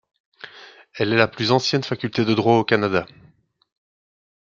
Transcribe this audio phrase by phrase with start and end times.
[0.95, 3.05] Elle est la plus ancienne faculté de droit au Canada.